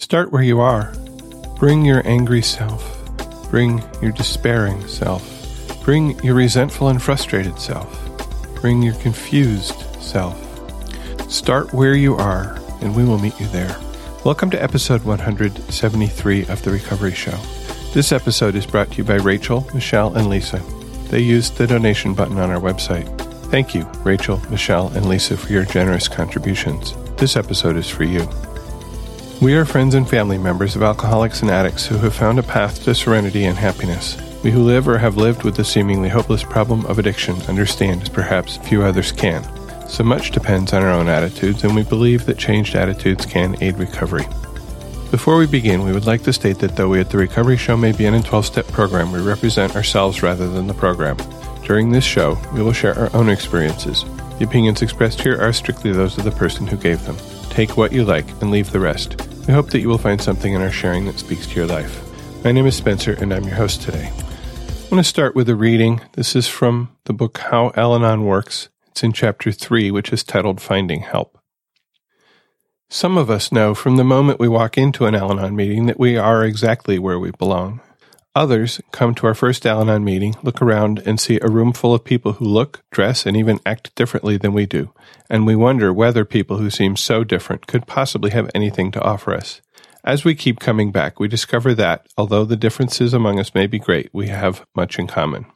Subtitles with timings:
[0.00, 0.94] Start where you are.
[1.58, 2.82] Bring your angry self.
[3.50, 5.22] Bring your despairing self.
[5.84, 7.86] Bring your resentful and frustrated self.
[8.62, 10.40] Bring your confused self.
[11.30, 13.76] Start where you are, and we will meet you there.
[14.24, 17.38] Welcome to episode 173 of The Recovery Show.
[17.92, 20.62] This episode is brought to you by Rachel, Michelle, and Lisa.
[21.10, 23.06] They used the donation button on our website.
[23.50, 26.94] Thank you, Rachel, Michelle, and Lisa, for your generous contributions.
[27.18, 28.26] This episode is for you.
[29.40, 32.84] We are friends and family members of alcoholics and addicts who have found a path
[32.84, 34.18] to serenity and happiness.
[34.44, 38.10] We who live or have lived with the seemingly hopeless problem of addiction understand as
[38.10, 39.42] perhaps few others can.
[39.88, 43.78] So much depends on our own attitudes, and we believe that changed attitudes can aid
[43.78, 44.26] recovery.
[45.10, 47.78] Before we begin, we would like to state that though we at the Recovery Show
[47.78, 51.16] may be in a 12 step program, we represent ourselves rather than the program.
[51.64, 54.04] During this show, we will share our own experiences.
[54.38, 57.16] The opinions expressed here are strictly those of the person who gave them.
[57.48, 59.29] Take what you like and leave the rest.
[59.50, 62.04] We hope that you will find something in our sharing that speaks to your life.
[62.44, 64.06] My name is Spencer, and I'm your host today.
[64.06, 66.02] I want to start with a reading.
[66.12, 68.68] This is from the book How Al Anon Works.
[68.86, 71.36] It's in chapter 3, which is titled Finding Help.
[72.88, 75.98] Some of us know from the moment we walk into an Al Anon meeting that
[75.98, 77.80] we are exactly where we belong.
[78.36, 81.92] Others come to our first Al Anon meeting, look around, and see a room full
[81.92, 84.92] of people who look, dress, and even act differently than we do,
[85.28, 89.34] and we wonder whether people who seem so different could possibly have anything to offer
[89.34, 89.60] us.
[90.04, 93.80] As we keep coming back, we discover that, although the differences among us may be
[93.80, 95.46] great, we have much in common.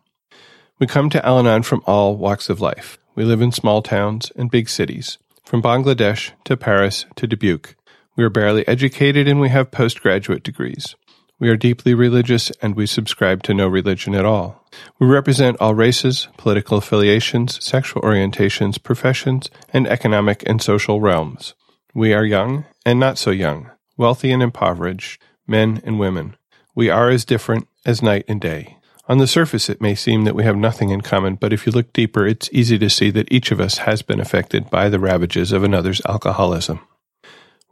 [0.80, 2.98] We come to Al Anon from all walks of life.
[3.14, 7.76] We live in small towns and big cities, from Bangladesh to Paris to Dubuque.
[8.16, 10.96] We are barely educated and we have postgraduate degrees.
[11.44, 14.64] We are deeply religious and we subscribe to no religion at all.
[14.98, 21.52] We represent all races, political affiliations, sexual orientations, professions, and economic and social realms.
[21.92, 26.36] We are young and not so young, wealthy and impoverished, men and women.
[26.74, 28.78] We are as different as night and day.
[29.06, 31.72] On the surface, it may seem that we have nothing in common, but if you
[31.72, 34.98] look deeper, it's easy to see that each of us has been affected by the
[34.98, 36.80] ravages of another's alcoholism.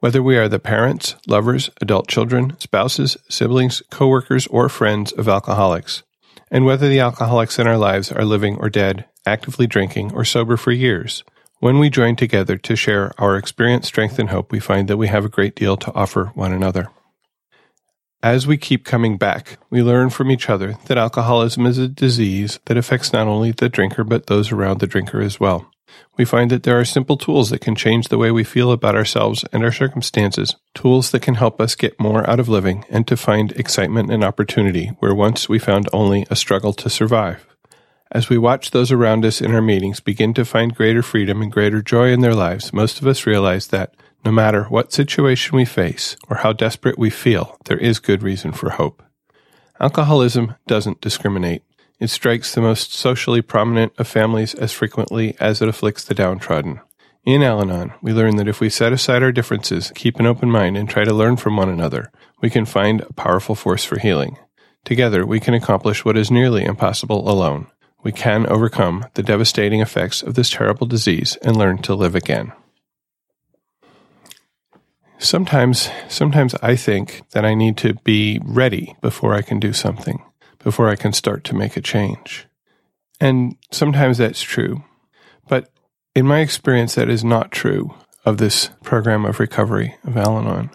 [0.03, 6.03] Whether we are the parents, lovers, adult children, spouses, siblings, coworkers, or friends of alcoholics,
[6.51, 10.57] and whether the alcoholics in our lives are living or dead, actively drinking, or sober
[10.57, 11.23] for years,
[11.61, 15.07] when we join together to share our experience, strength, and hope, we find that we
[15.07, 16.89] have a great deal to offer one another.
[18.25, 22.59] As we keep coming back, we learn from each other that alcoholism is a disease
[22.65, 25.72] that affects not only the drinker, but those around the drinker as well
[26.17, 28.95] we find that there are simple tools that can change the way we feel about
[28.95, 33.07] ourselves and our circumstances, tools that can help us get more out of living and
[33.09, 37.47] to find excitement and opportunity where once we found only a struggle to survive.
[38.11, 41.51] As we watch those around us in our meetings begin to find greater freedom and
[41.51, 43.95] greater joy in their lives, most of us realize that
[44.25, 48.53] no matter what situation we face or how desperate we feel, there is good reason
[48.53, 49.03] for hope.
[49.81, 51.63] Alcoholism doesn't discriminate.
[52.03, 56.81] It strikes the most socially prominent of families as frequently as it afflicts the downtrodden.
[57.25, 60.51] In Al Anon, we learn that if we set aside our differences, keep an open
[60.51, 64.01] mind, and try to learn from one another, we can find a powerful force for
[64.01, 64.37] healing.
[64.85, 67.69] Together, we can accomplish what is nearly impossible alone.
[68.03, 72.51] We can overcome the devastating effects of this terrible disease and learn to live again.
[75.19, 80.21] Sometimes, sometimes I think that I need to be ready before I can do something
[80.63, 82.47] before I can start to make a change.
[83.21, 84.85] And sometimes that's true.
[85.49, 85.71] But
[86.15, 90.71] in my experience, that is not true of this program of recovery of Al Anon.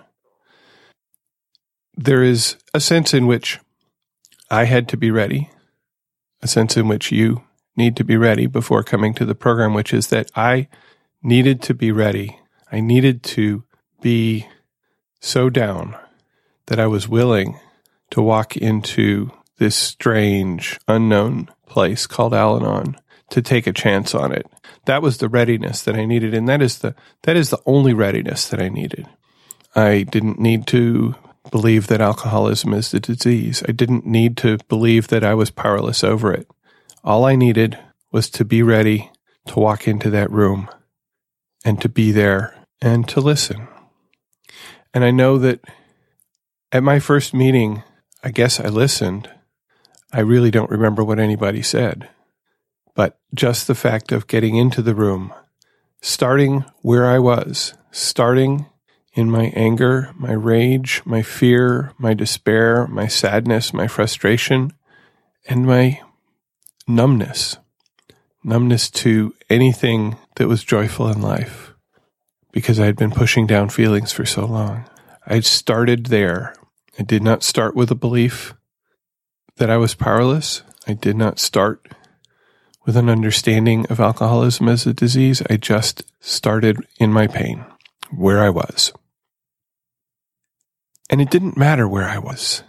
[1.95, 3.59] There is a sense in which
[4.49, 5.49] I had to be ready,
[6.41, 7.43] a sense in which you
[7.75, 10.67] need to be ready before coming to the program, which is that I
[11.21, 12.39] needed to be ready.
[12.71, 13.63] I needed to
[14.01, 14.47] be
[15.19, 15.95] so down
[16.67, 17.59] that I was willing
[18.11, 22.97] to walk into this strange, unknown place called Al Anon
[23.29, 24.47] to take a chance on it.
[24.85, 27.93] That was the readiness that I needed, and that is the that is the only
[27.93, 29.07] readiness that I needed.
[29.75, 31.15] I didn't need to
[31.51, 33.63] believe that alcoholism is the disease.
[33.67, 36.47] I didn't need to believe that I was powerless over it.
[37.03, 37.77] All I needed
[38.11, 39.11] was to be ready
[39.47, 40.69] to walk into that room
[41.63, 43.67] and to be there and to listen.
[44.93, 45.61] And I know that
[46.71, 47.83] at my first meeting,
[48.23, 49.29] I guess I listened,
[50.17, 52.09] I really don't remember what anybody said.
[52.95, 55.31] But just the fact of getting into the room,
[56.01, 58.65] starting where I was, starting
[59.13, 64.73] in my anger, my rage, my fear, my despair, my sadness, my frustration,
[65.47, 66.01] and my
[66.87, 67.57] numbness.
[68.43, 71.75] Numbness to anything that was joyful in life
[72.51, 74.89] because I had been pushing down feelings for so long.
[75.27, 76.55] I started there.
[76.97, 78.55] I did not start with a belief
[79.57, 80.63] that I was powerless.
[80.87, 81.87] I did not start
[82.85, 85.43] with an understanding of alcoholism as a disease.
[85.49, 87.65] I just started in my pain,
[88.15, 88.93] where I was.
[91.09, 92.63] And it didn't matter where I was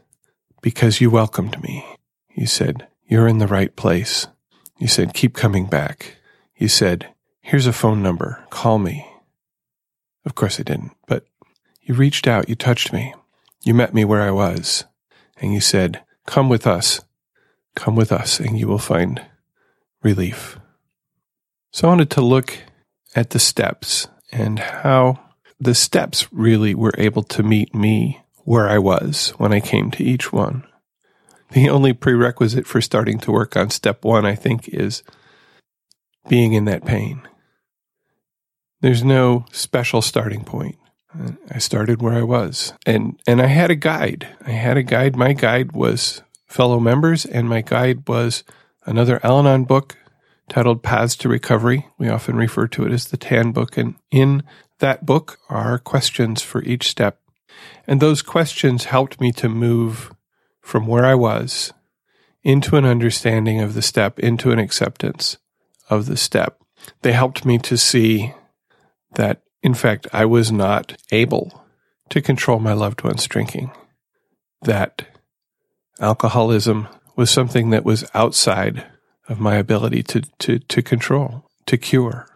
[0.60, 1.84] because you welcomed me.
[2.34, 4.26] You said, You're in the right place.
[4.78, 6.16] You said, Keep coming back.
[6.56, 8.44] You said, Here's a phone number.
[8.50, 9.06] Call me.
[10.24, 11.24] Of course I didn't, but
[11.80, 12.48] you reached out.
[12.48, 13.14] You touched me.
[13.64, 14.84] You met me where I was.
[15.40, 17.00] And you said, Come with us.
[17.74, 19.22] Come with us, and you will find
[20.02, 20.58] relief.
[21.72, 22.58] So I wanted to look
[23.16, 25.20] at the steps and how
[25.58, 30.04] the steps really were able to meet me where I was when I came to
[30.04, 30.64] each one.
[31.52, 35.02] The only prerequisite for starting to work on step one, I think, is
[36.28, 37.22] being in that pain.
[38.82, 40.76] There's no special starting point.
[41.50, 42.72] I started where I was.
[42.86, 44.28] And and I had a guide.
[44.44, 45.16] I had a guide.
[45.16, 48.44] My guide was fellow members and my guide was
[48.86, 49.96] another Al-Anon book
[50.48, 51.86] titled Paths to Recovery.
[51.98, 54.42] We often refer to it as the TAN book and in
[54.78, 57.20] that book are questions for each step
[57.86, 60.12] and those questions helped me to move
[60.60, 61.72] from where I was
[62.42, 65.38] into an understanding of the step, into an acceptance
[65.90, 66.62] of the step.
[67.02, 68.34] They helped me to see
[69.14, 71.64] that, in fact, I was not able
[72.10, 73.70] to control my loved one's drinking,
[74.62, 75.06] that
[76.00, 78.86] alcoholism was something that was outside
[79.28, 82.28] of my ability to, to, to control, to cure.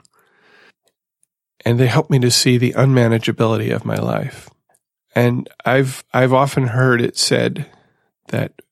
[1.64, 4.50] And they helped me to see the unmanageability of my life.
[5.14, 7.66] And I've I've often heard it said
[8.28, 8.62] that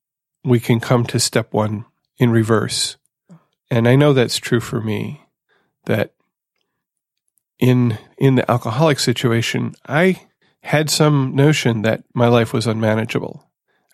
[0.43, 1.85] we can come to step 1
[2.19, 2.97] in reverse.
[3.70, 5.26] And I know that's true for me
[5.85, 6.14] that
[7.61, 10.23] in in the alcoholic situation, I
[10.62, 13.49] had some notion that my life was unmanageable.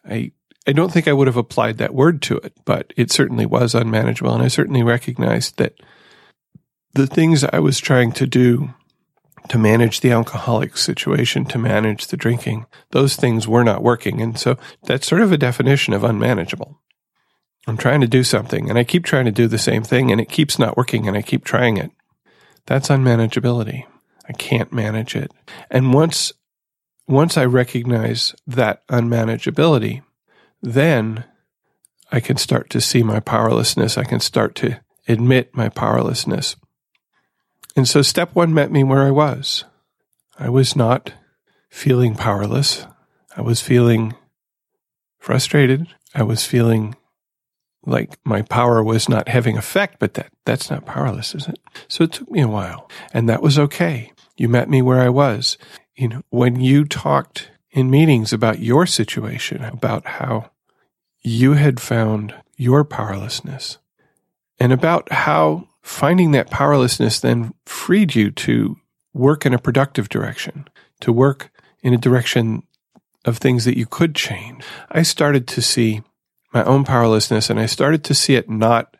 [0.08, 0.32] I
[0.66, 3.74] I don't think I would have applied that word to it, but it certainly was
[3.74, 5.74] unmanageable and I certainly recognized that
[6.94, 8.74] the things I was trying to do
[9.48, 12.66] to manage the alcoholic situation, to manage the drinking.
[12.90, 14.20] Those things were not working.
[14.20, 16.80] And so that's sort of a definition of unmanageable.
[17.68, 20.20] I'm trying to do something and I keep trying to do the same thing and
[20.20, 21.90] it keeps not working and I keep trying it.
[22.66, 23.84] That's unmanageability.
[24.28, 25.32] I can't manage it.
[25.70, 26.32] And once,
[27.06, 30.02] once I recognize that unmanageability,
[30.60, 31.24] then
[32.10, 33.96] I can start to see my powerlessness.
[33.96, 36.56] I can start to admit my powerlessness.
[37.76, 39.64] And so step one met me where I was.
[40.38, 41.12] I was not
[41.70, 42.86] feeling powerless.
[43.36, 44.14] I was feeling
[45.18, 45.86] frustrated.
[46.14, 46.96] I was feeling
[47.86, 51.58] like my power was not having effect, but that, that's not powerless, is it?
[51.88, 54.12] So it took me a while and that was okay.
[54.36, 55.56] You met me where I was.
[55.94, 60.50] You know, when you talked in meetings about your situation, about how
[61.22, 63.78] you had found your powerlessness
[64.58, 68.76] and about how finding that powerlessness then freed you to
[69.14, 70.66] work in a productive direction,
[71.00, 71.50] to work
[71.82, 72.62] in a direction
[73.24, 74.64] of things that you could change.
[74.90, 76.02] I started to see
[76.52, 78.96] my own powerlessness and I started to see it not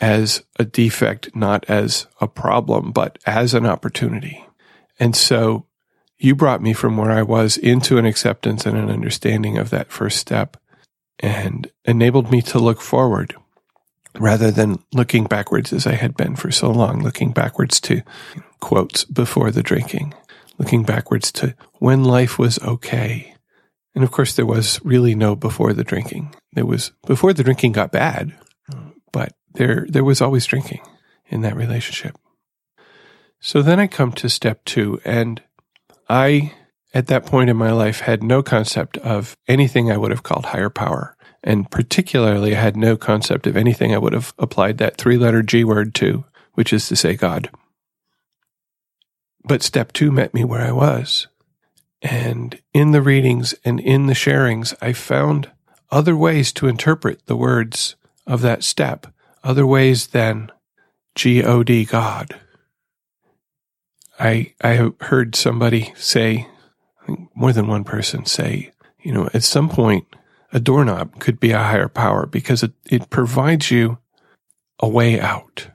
[0.00, 4.44] as a defect, not as a problem, but as an opportunity.
[4.98, 5.66] And so
[6.18, 9.90] you brought me from where I was into an acceptance and an understanding of that
[9.90, 10.56] first step
[11.20, 13.34] and enabled me to look forward
[14.18, 18.02] rather than looking backwards as I had been for so long, looking backwards to
[18.60, 20.14] quotes before the drinking,
[20.58, 23.34] looking backwards to when life was okay.
[23.98, 26.32] And of course, there was really no before the drinking.
[26.52, 28.32] There was before the drinking got bad,
[29.10, 30.82] but there, there was always drinking
[31.26, 32.16] in that relationship.
[33.40, 35.42] So then I come to step two and
[36.08, 36.54] I,
[36.94, 40.46] at that point in my life, had no concept of anything I would have called
[40.46, 41.16] higher power.
[41.42, 45.42] And particularly, I had no concept of anything I would have applied that three letter
[45.42, 46.24] G word to,
[46.54, 47.50] which is to say God.
[49.42, 51.26] But step two met me where I was.
[52.00, 55.50] And in the readings and in the sharings, I found
[55.90, 59.06] other ways to interpret the words of that step,
[59.42, 60.52] other ways than
[61.14, 62.38] G O D God.
[64.20, 66.46] I I heard somebody say,
[67.34, 70.06] more than one person say, you know, at some point
[70.52, 73.98] a doorknob could be a higher power because it, it provides you
[74.80, 75.68] a way out.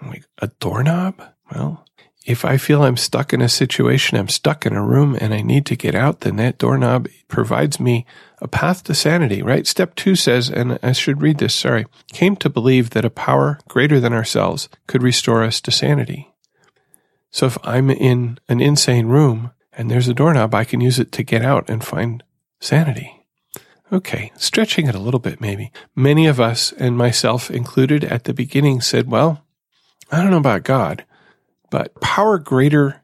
[0.00, 1.20] I'm like, a doorknob?
[1.52, 1.84] Well,
[2.26, 5.42] if I feel I'm stuck in a situation, I'm stuck in a room and I
[5.42, 8.04] need to get out, then that doorknob provides me
[8.42, 9.66] a path to sanity, right?
[9.66, 13.58] Step two says, and I should read this, sorry, came to believe that a power
[13.68, 16.34] greater than ourselves could restore us to sanity.
[17.30, 20.54] So if I'm in an insane room and there's a doorknob.
[20.54, 22.24] I can use it to get out and find
[22.60, 23.24] sanity.
[23.92, 25.70] Okay, stretching it a little bit, maybe.
[25.94, 29.44] Many of us, and myself included at the beginning, said, Well,
[30.10, 31.04] I don't know about God,
[31.70, 33.02] but power greater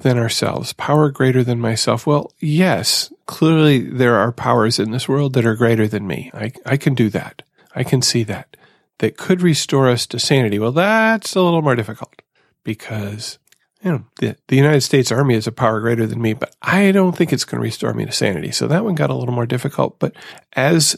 [0.00, 2.06] than ourselves, power greater than myself.
[2.06, 6.30] Well, yes, clearly there are powers in this world that are greater than me.
[6.32, 7.42] I, I can do that.
[7.74, 8.56] I can see that.
[8.98, 10.58] That could restore us to sanity.
[10.58, 12.22] Well, that's a little more difficult
[12.64, 13.38] because,
[13.82, 16.90] you know, the, the United States Army is a power greater than me, but I
[16.90, 18.50] don't think it's going to restore me to sanity.
[18.50, 19.98] So that one got a little more difficult.
[19.98, 20.14] But
[20.54, 20.96] as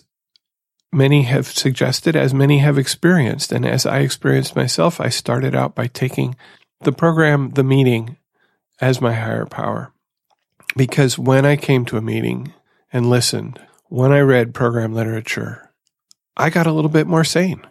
[0.93, 5.75] many have suggested, as many have experienced, and as I experienced myself, I started out
[5.75, 6.37] by taking
[6.83, 8.17] the program, the meeting,
[8.81, 9.93] as my higher power.
[10.77, 12.53] Because when I came to a meeting
[12.93, 15.71] and listened, when I read program literature,
[16.37, 17.67] I got a little bit more sane.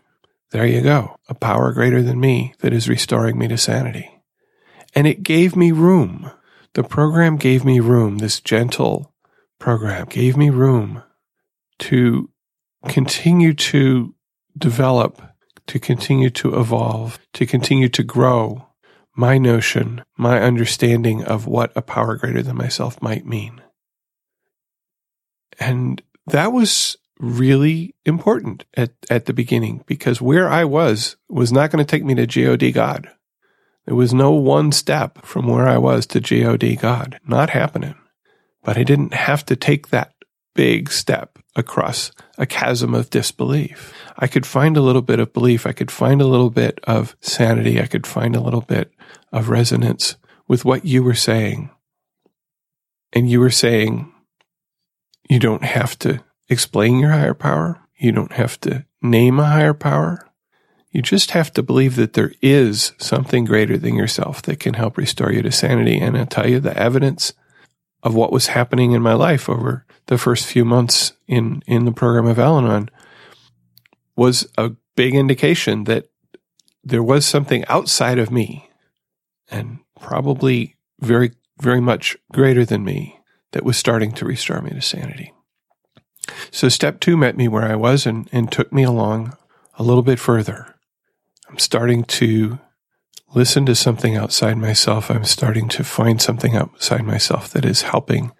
[0.51, 4.21] There you go, a power greater than me that is restoring me to sanity.
[4.95, 6.31] And it gave me room.
[6.73, 9.13] The program gave me room, this gentle
[9.59, 11.03] program gave me room
[11.79, 12.29] to
[12.87, 14.15] continue to
[14.57, 15.21] develop,
[15.67, 18.68] to continue to evolve, to continue to grow
[19.19, 23.61] my notion, my understanding of what a power greater than myself might mean.
[25.59, 31.69] And that was really important at, at the beginning because where I was was not
[31.69, 33.09] going to take me to God God.
[33.85, 37.19] There was no one step from where I was to God God.
[37.27, 37.95] Not happening.
[38.63, 40.13] But I didn't have to take that
[40.55, 43.93] big step across a chasm of disbelief.
[44.17, 45.67] I could find a little bit of belief.
[45.67, 47.79] I could find a little bit of sanity.
[47.79, 48.91] I could find a little bit
[49.31, 50.15] of resonance
[50.47, 51.69] with what you were saying.
[53.13, 54.11] And you were saying
[55.29, 57.79] you don't have to explain your higher power.
[57.97, 60.27] You don't have to name a higher power.
[60.91, 64.97] You just have to believe that there is something greater than yourself that can help
[64.97, 65.99] restore you to sanity.
[65.99, 67.33] And I'll tell you the evidence
[68.01, 71.91] of what was happening in my life over the first few months in, in the
[71.91, 72.89] program of Al Anon
[74.15, 76.09] was a big indication that
[76.83, 78.69] there was something outside of me
[79.51, 83.19] and probably very, very much greater than me
[83.51, 85.31] that was starting to restore me to sanity.
[86.49, 89.37] So step two met me where I was and, and took me along
[89.75, 90.75] a little bit further.
[91.47, 92.59] I'm starting to
[93.35, 95.11] listen to something outside myself.
[95.11, 98.31] I'm starting to find something outside myself that is helping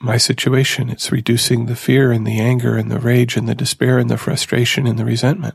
[0.00, 0.90] my situation.
[0.90, 4.18] It's reducing the fear and the anger and the rage and the despair and the
[4.18, 5.54] frustration and the resentment.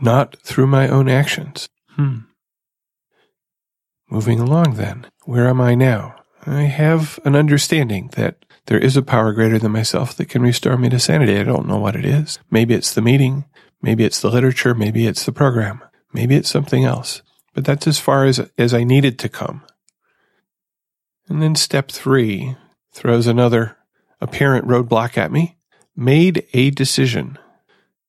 [0.00, 1.68] Not through my own actions.
[1.90, 2.20] Hmm.
[4.10, 6.16] Moving along then, where am I now?
[6.44, 10.76] I have an understanding that there is a power greater than myself that can restore
[10.76, 11.38] me to sanity.
[11.38, 12.38] I don't know what it is.
[12.50, 13.44] Maybe it's the meeting.
[13.80, 14.74] Maybe it's the literature.
[14.74, 15.82] Maybe it's the program.
[16.12, 17.22] Maybe it's something else.
[17.54, 19.62] But that's as far as, as I needed to come.
[21.28, 22.56] And then step three
[22.92, 23.76] throws another
[24.20, 25.56] apparent roadblock at me.
[25.96, 27.38] Made a decision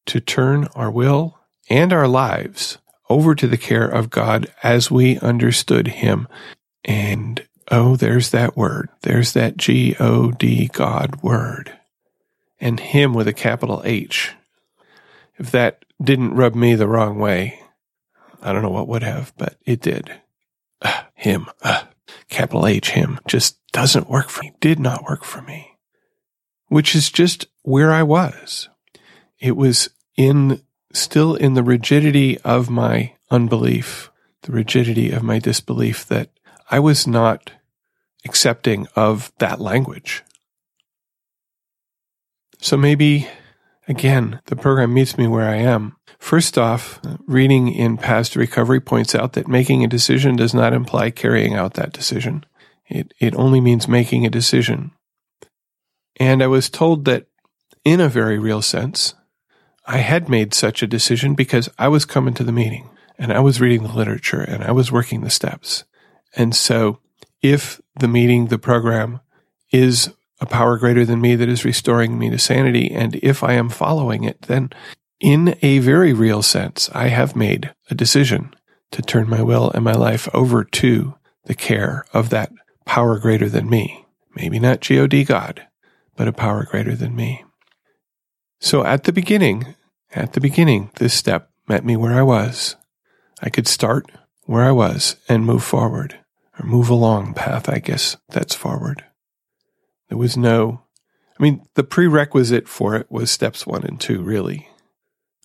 [0.05, 2.77] to turn our will and our lives
[3.09, 6.27] over to the care of God as we understood Him.
[6.85, 8.89] And oh, there's that word.
[9.01, 11.77] There's that G O D God word.
[12.59, 14.31] And Him with a capital H.
[15.37, 17.59] If that didn't rub me the wrong way,
[18.41, 20.11] I don't know what would have, but it did.
[20.81, 21.83] Uh, him, uh,
[22.33, 25.77] capital H, him, just doesn't work for me, did not work for me,
[26.67, 28.69] which is just where I was.
[29.39, 30.61] It was in,
[30.93, 34.11] still in the rigidity of my unbelief,
[34.41, 36.29] the rigidity of my disbelief that
[36.69, 37.51] I was not
[38.25, 40.23] accepting of that language.
[42.59, 43.27] So maybe,
[43.87, 45.97] again, the program meets me where I am.
[46.23, 50.71] First off, reading in Paths to Recovery points out that making a decision does not
[50.71, 52.45] imply carrying out that decision.
[52.87, 54.91] It, it only means making a decision.
[56.21, 57.27] And I was told that
[57.83, 59.15] in a very real sense,
[59.85, 62.89] I had made such a decision because I was coming to the meeting
[63.19, 65.83] and I was reading the literature and I was working the steps.
[66.37, 66.99] And so
[67.41, 69.19] if the meeting, the program
[69.73, 73.53] is a power greater than me that is restoring me to sanity, and if I
[73.55, 74.71] am following it, then
[75.23, 78.53] in a very real sense, I have made a decision
[78.91, 81.15] to turn my will and my life over to
[81.45, 82.51] the care of that
[82.85, 84.05] power greater than me.
[84.35, 85.65] Maybe not God God,
[86.17, 87.45] but a power greater than me.
[88.59, 89.75] So at the beginning,
[90.13, 92.75] at the beginning, this step met me where I was.
[93.41, 94.11] I could start
[94.43, 96.19] where I was and move forward
[96.59, 99.05] or move along path, I guess that's forward.
[100.09, 100.83] There was no,
[101.39, 104.67] I mean, the prerequisite for it was steps one and two, really.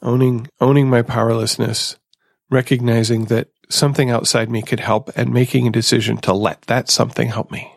[0.02, 1.96] Owning, owning my powerlessness,
[2.50, 7.28] recognizing that something outside me could help and making a decision to let that something
[7.28, 7.72] help me.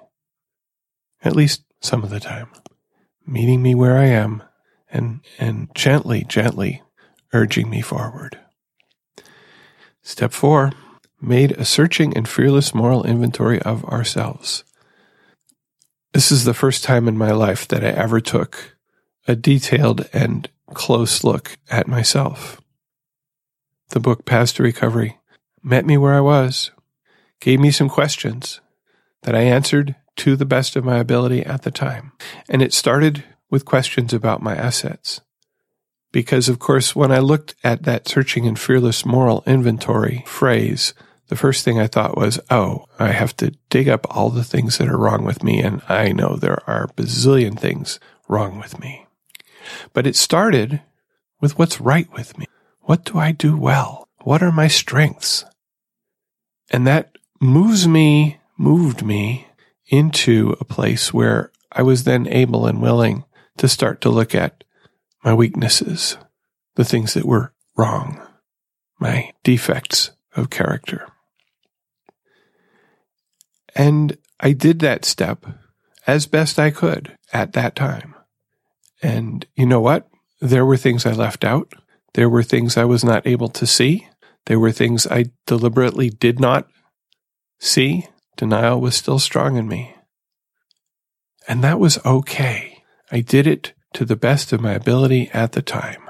[1.23, 2.49] At least some of the time.
[3.25, 4.43] Meeting me where I am
[4.89, 6.83] and, and gently, gently
[7.33, 8.37] urging me forward.
[10.03, 10.71] Step four,
[11.21, 14.63] made a searching and fearless moral inventory of ourselves.
[16.13, 18.75] This is the first time in my life that I ever took
[19.27, 22.61] a detailed and close look at myself.
[23.89, 25.17] The book Paths to Recovery
[25.63, 26.71] met me where I was,
[27.39, 28.61] gave me some questions
[29.23, 32.11] that I answered to the best of my ability at the time.
[32.49, 35.21] And it started with questions about my assets.
[36.11, 40.93] Because, of course, when I looked at that searching and fearless moral inventory phrase,
[41.27, 44.77] the first thing I thought was, oh, I have to dig up all the things
[44.77, 45.61] that are wrong with me.
[45.61, 49.05] And I know there are bazillion things wrong with me.
[49.93, 50.81] But it started
[51.39, 52.45] with what's right with me.
[52.81, 54.07] What do I do well?
[54.23, 55.45] What are my strengths?
[56.69, 59.47] And that moves me, moved me
[59.87, 63.25] into a place where I was then able and willing
[63.57, 64.63] to start to look at
[65.23, 66.17] my weaknesses,
[66.75, 68.21] the things that were wrong,
[68.99, 71.07] my defects of character.
[73.75, 75.45] And I did that step
[76.07, 78.10] as best I could at that time.
[79.01, 80.07] And you know what?
[80.39, 81.73] There were things I left out.
[82.13, 84.07] There were things I was not able to see.
[84.45, 86.67] There were things I deliberately did not
[87.59, 88.07] see.
[88.37, 89.95] Denial was still strong in me.
[91.47, 92.83] And that was okay.
[93.11, 96.09] I did it to the best of my ability at the time.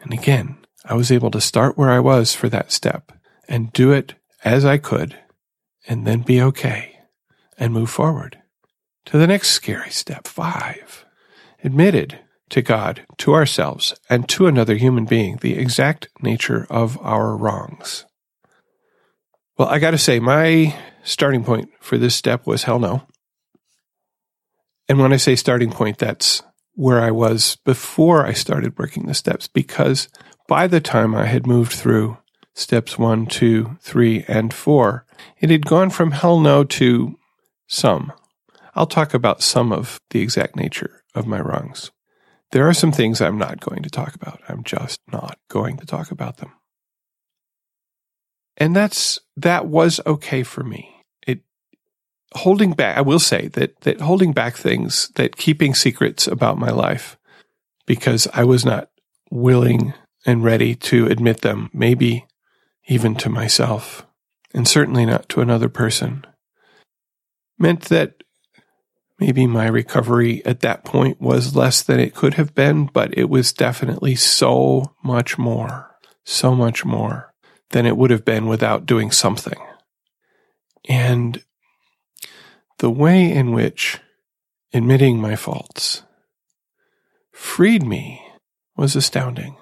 [0.00, 3.12] And again, I was able to start where I was for that step
[3.48, 5.18] and do it as I could
[5.86, 7.00] and then be okay
[7.58, 8.38] and move forward
[9.06, 11.04] to the next scary step five.
[11.64, 17.36] Admitted to God, to ourselves, and to another human being the exact nature of our
[17.36, 18.06] wrongs.
[19.58, 23.02] Well, I got to say, my starting point for this step was hell no.
[24.88, 26.42] And when I say starting point, that's
[26.74, 30.08] where I was before I started working the steps, because
[30.46, 32.18] by the time I had moved through
[32.54, 35.04] steps one, two, three, and four,
[35.40, 37.18] it had gone from hell no to
[37.66, 38.12] some.
[38.78, 41.90] I'll talk about some of the exact nature of my wrongs.
[42.52, 44.40] There are some things I'm not going to talk about.
[44.48, 46.52] I'm just not going to talk about them.
[48.56, 51.04] And that's, that was okay for me.
[51.26, 51.40] It,
[52.36, 56.70] holding back, I will say that, that holding back things, that keeping secrets about my
[56.70, 57.18] life
[57.84, 58.90] because I was not
[59.28, 59.92] willing
[60.24, 62.26] and ready to admit them, maybe
[62.86, 64.06] even to myself,
[64.54, 66.24] and certainly not to another person,
[67.58, 68.22] meant that
[69.18, 73.28] maybe my recovery at that point was less than it could have been, but it
[73.28, 77.32] was definitely so much more, so much more
[77.70, 79.58] than it would have been without doing something.
[80.88, 81.42] And
[82.78, 83.98] the way in which
[84.72, 86.02] admitting my faults
[87.32, 88.22] freed me
[88.76, 89.56] was astounding.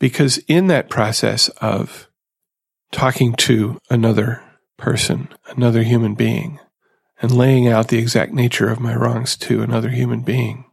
[0.00, 2.08] Because in that process of
[2.90, 4.42] talking to another
[4.76, 6.58] person, another human being,
[7.24, 10.66] and laying out the exact nature of my wrongs to another human being,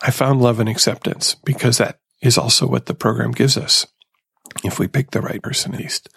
[0.00, 3.86] I found love and acceptance because that is also what the program gives us.
[4.64, 6.08] If we pick the right person, at least.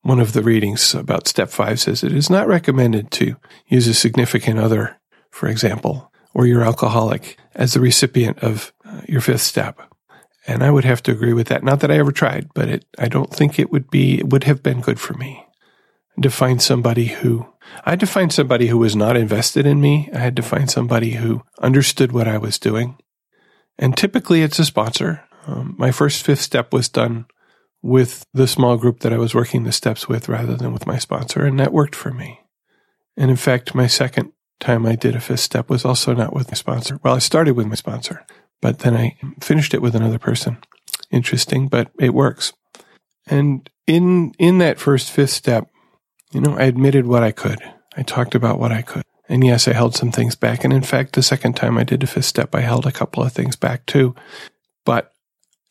[0.00, 3.92] One of the readings about step five says it is not recommended to use a
[3.92, 4.96] significant other,
[5.30, 9.82] for example, or your alcoholic as the recipient of uh, your fifth step.
[10.46, 11.62] And I would have to agree with that.
[11.62, 14.44] Not that I ever tried, but it, I don't think it would be, it would
[14.44, 15.44] have been good for me
[16.22, 17.46] to find somebody who
[17.84, 20.08] I had to find somebody who was not invested in me.
[20.14, 22.96] I had to find somebody who understood what I was doing.
[23.78, 25.24] And typically it's a sponsor.
[25.46, 27.26] Um, my first fifth step was done
[27.80, 30.98] with the small group that I was working the steps with rather than with my
[30.98, 31.44] sponsor.
[31.44, 32.40] And that worked for me.
[33.16, 36.48] And in fact, my second time I did a fifth step was also not with
[36.48, 36.98] my sponsor.
[37.02, 38.26] Well, I started with my sponsor,
[38.60, 40.58] but then I finished it with another person.
[41.10, 42.52] Interesting, but it works.
[43.26, 45.70] And in, in that first fifth step,
[46.32, 47.60] you know, I admitted what I could.
[47.96, 49.02] I talked about what I could.
[49.28, 50.64] And yes, I held some things back.
[50.64, 53.22] And in fact, the second time I did a fifth step, I held a couple
[53.22, 54.14] of things back too.
[54.84, 55.12] But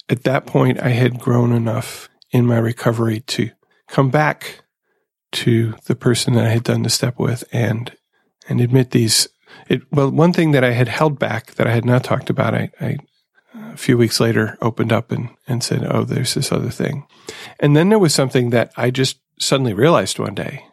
[0.10, 3.50] at that point, I had grown enough in my recovery to
[3.88, 4.64] come back
[5.32, 7.96] to the person that I had done the step with and,
[8.48, 9.28] and admit these.
[9.70, 12.54] It, well, one thing that I had held back that I had not talked about,
[12.54, 12.98] I, I
[13.74, 17.08] a few weeks later opened up and, and said, Oh, there's this other thing.
[17.60, 20.66] And then there was something that I just suddenly realized one day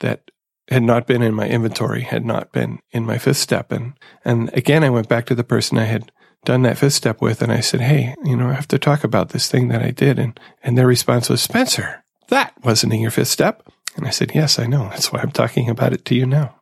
[0.00, 0.30] that
[0.68, 3.72] had not been in my inventory, had not been in my fifth step.
[3.72, 6.12] And, and again, I went back to the person I had
[6.44, 9.02] done that fifth step with and I said, Hey, you know, I have to talk
[9.02, 10.18] about this thing that I did.
[10.18, 13.62] And, and their response was, Spencer, that wasn't in your fifth step.
[13.96, 14.88] And I said, Yes, I know.
[14.90, 16.56] That's why I'm talking about it to you now.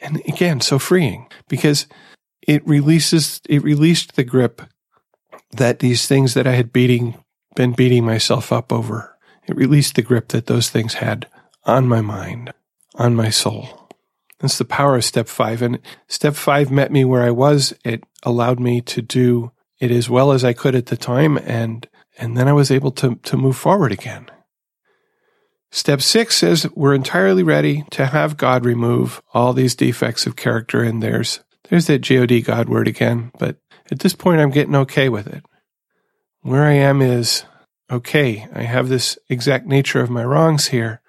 [0.00, 1.86] And again, so freeing because
[2.46, 4.62] it releases, it released the grip
[5.52, 7.22] that these things that I had beating,
[7.54, 9.11] been beating myself up over,
[9.46, 11.26] it released the grip that those things had
[11.64, 12.52] on my mind,
[12.94, 13.88] on my soul.
[14.38, 15.62] That's the power of step five.
[15.62, 15.78] And
[16.08, 17.72] step five met me where I was.
[17.84, 21.36] It allowed me to do it as well as I could at the time.
[21.38, 24.26] And, and then I was able to, to move forward again.
[25.70, 30.82] Step six says we're entirely ready to have God remove all these defects of character.
[30.82, 33.30] And there's, there's that God God word again.
[33.38, 33.56] But
[33.90, 35.44] at this point, I'm getting okay with it.
[36.40, 37.44] Where I am is,
[37.92, 41.00] okay, I have this exact nature of my wrongs here.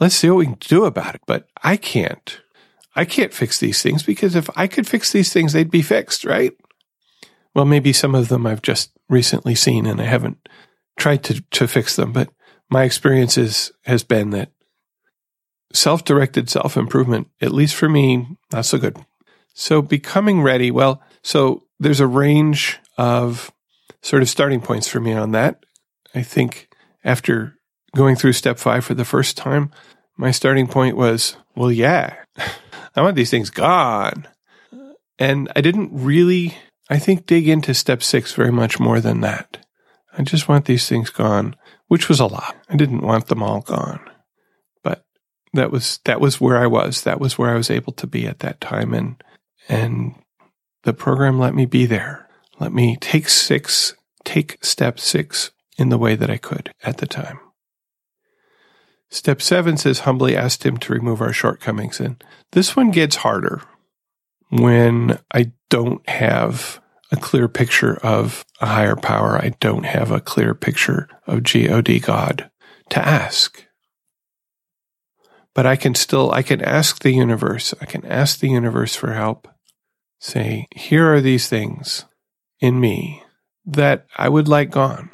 [0.00, 1.22] Let's see what we can do about it.
[1.26, 2.40] But I can't.
[2.96, 6.24] I can't fix these things because if I could fix these things, they'd be fixed,
[6.24, 6.52] right?
[7.54, 10.48] Well, maybe some of them I've just recently seen and I haven't
[10.98, 12.30] tried to, to fix them, but
[12.70, 14.50] my experience is, has been that
[15.72, 18.96] self directed self improvement, at least for me, not so good.
[19.54, 23.52] So becoming ready, well, so there's a range of
[24.02, 25.64] sort of starting points for me on that.
[26.14, 26.68] I think
[27.04, 27.56] after
[27.94, 29.70] going through step five for the first time,
[30.16, 32.16] my starting point was, well, yeah,
[32.96, 34.28] I want these things gone.
[35.18, 36.56] And I didn't really,
[36.90, 39.58] I think, dig into step six very much more than that.
[40.16, 41.56] I just want these things gone
[41.88, 42.56] which was a lot.
[42.68, 44.00] I didn't want them all gone,
[44.82, 45.04] but
[45.52, 47.02] that was that was where I was.
[47.02, 49.22] That was where I was able to be at that time, and
[49.68, 50.14] and
[50.82, 52.28] the program let me be there.
[52.58, 57.06] Let me take six, take step six in the way that I could at the
[57.06, 57.38] time.
[59.10, 63.62] Step seven says humbly asked him to remove our shortcomings, and this one gets harder
[64.50, 66.80] when I don't have
[67.12, 69.36] a clear picture of a higher power.
[69.36, 72.50] I don't have a clear picture of God God
[72.90, 73.66] to ask.
[75.54, 79.12] But I can still, I can ask the universe, I can ask the universe for
[79.12, 79.46] help.
[80.18, 82.04] Say, here are these things
[82.60, 83.22] in me
[83.64, 85.10] that I would like gone.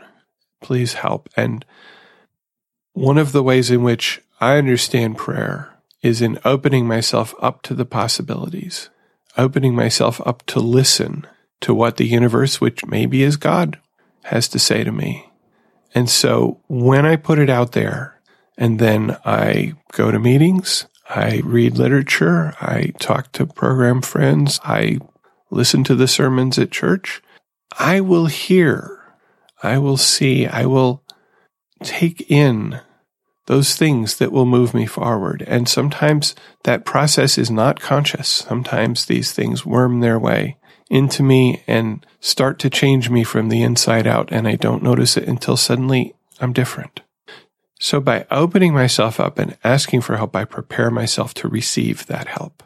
[0.60, 1.28] Please help.
[1.36, 1.64] And
[2.92, 7.74] one of the ways in which I understand prayer is in opening myself up to
[7.74, 8.90] the possibilities,
[9.36, 11.26] opening myself up to listen
[11.60, 13.78] to what the universe, which maybe is God,
[14.24, 15.30] has to say to me.
[15.94, 18.20] And so when I put it out there
[18.56, 24.98] and then I go to meetings, I read literature, I talk to program friends, I
[25.50, 27.22] listen to the sermons at church,
[27.78, 28.99] I will hear,
[29.62, 31.02] I will see, I will
[31.82, 32.80] take in
[33.46, 35.42] those things that will move me forward.
[35.46, 38.28] And sometimes that process is not conscious.
[38.28, 40.56] Sometimes these things worm their way
[40.88, 44.30] into me and start to change me from the inside out.
[44.30, 47.00] And I don't notice it until suddenly I'm different.
[47.78, 52.28] So by opening myself up and asking for help, I prepare myself to receive that
[52.28, 52.62] help.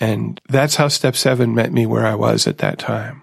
[0.00, 3.22] And that's how step seven met me where I was at that time.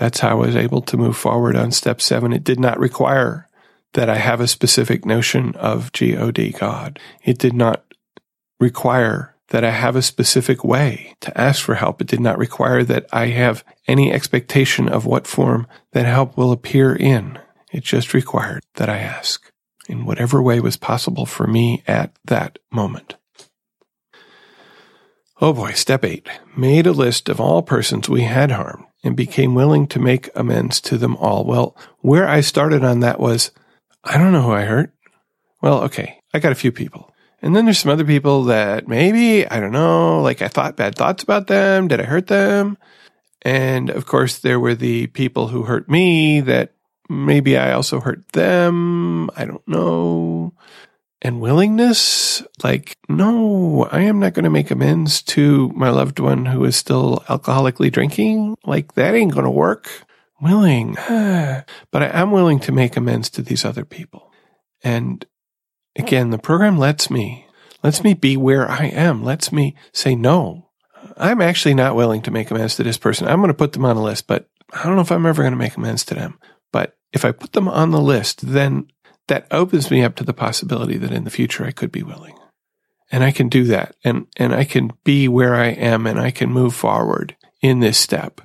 [0.00, 2.32] That's how I was able to move forward on step seven.
[2.32, 3.46] It did not require
[3.92, 6.98] that I have a specific notion of God, God.
[7.22, 7.84] It did not
[8.58, 12.00] require that I have a specific way to ask for help.
[12.00, 16.50] It did not require that I have any expectation of what form that help will
[16.50, 17.38] appear in.
[17.70, 19.52] It just required that I ask
[19.86, 23.16] in whatever way was possible for me at that moment.
[25.42, 26.26] Oh boy, step eight.
[26.56, 30.80] Made a list of all persons we had harmed and became willing to make amends
[30.82, 31.44] to them all.
[31.44, 33.50] Well, where I started on that was,
[34.04, 34.92] I don't know who I hurt.
[35.62, 37.12] Well, okay, I got a few people.
[37.42, 40.94] And then there's some other people that maybe, I don't know, like I thought bad
[40.94, 41.88] thoughts about them.
[41.88, 42.76] Did I hurt them?
[43.42, 46.74] And of course, there were the people who hurt me that
[47.08, 49.30] maybe I also hurt them.
[49.36, 50.52] I don't know.
[51.22, 56.46] And willingness, like, no, I am not going to make amends to my loved one
[56.46, 58.56] who is still alcoholically drinking.
[58.64, 59.88] Like, that ain't going to work.
[60.40, 60.94] Willing.
[61.08, 64.32] but I am willing to make amends to these other people.
[64.82, 65.26] And
[65.96, 67.46] Again, the program lets me,
[67.82, 70.70] lets me be where I am, lets me say no.
[71.16, 73.26] I'm actually not willing to make amends to this person.
[73.26, 75.42] I'm going to put them on a list, but I don't know if I'm ever
[75.42, 76.38] going to make amends to them.
[76.72, 78.88] But if I put them on the list, then
[79.30, 82.36] that opens me up to the possibility that in the future I could be willing.
[83.12, 86.32] And I can do that and, and I can be where I am and I
[86.32, 88.40] can move forward in this step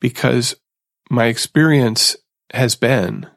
[0.00, 0.56] because
[1.08, 2.16] my experience
[2.52, 3.28] has been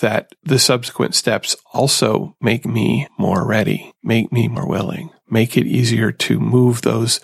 [0.00, 5.66] that the subsequent steps also make me more ready, make me more willing, make it
[5.66, 7.20] easier to move those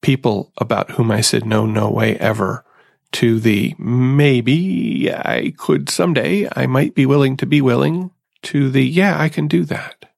[0.00, 2.64] people about whom I said no, no way ever
[3.12, 8.12] to the maybe I could someday, I might be willing to be willing
[8.44, 10.10] to the, yeah, I can do that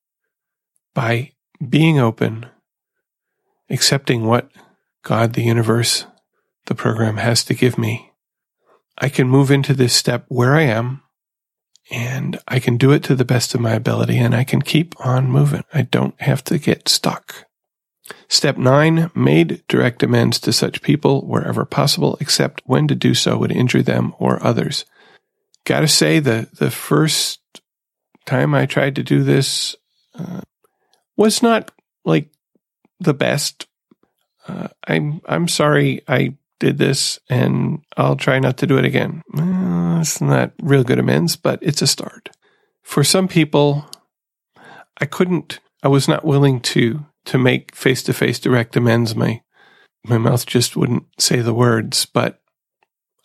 [0.95, 1.33] by
[1.67, 2.47] being open,
[3.71, 4.51] accepting what
[5.03, 6.07] God, the universe,
[6.67, 8.12] the program has to give me.
[8.99, 11.03] I can move into this step where I am
[11.91, 14.95] and I can do it to the best of my ability and I can keep
[15.05, 15.62] on moving.
[15.73, 17.47] I don't have to get stuck.
[18.29, 23.37] Step nine, made direct amends to such people wherever possible, except when to do so
[23.37, 24.85] would injure them or others.
[25.65, 27.41] Gotta say, the, the first
[28.27, 29.77] time I tried to do this
[30.15, 30.43] uh,
[31.17, 31.71] was not
[32.05, 32.31] like
[33.01, 33.67] the best.
[34.47, 39.23] Uh, I'm I'm sorry I did this, and I'll try not to do it again.
[39.37, 42.31] Uh, it's not real good amends, but it's a start.
[42.83, 43.91] For some people,
[45.01, 45.61] I couldn't.
[45.83, 49.15] I was not willing to to make face to face direct amends.
[49.15, 49.43] My
[50.05, 52.41] my mouth just wouldn't say the words, but